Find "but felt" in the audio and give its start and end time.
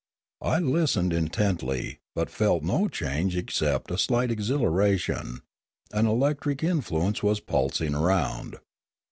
2.15-2.63